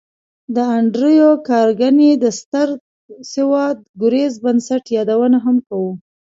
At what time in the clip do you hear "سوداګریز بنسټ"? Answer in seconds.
3.33-4.83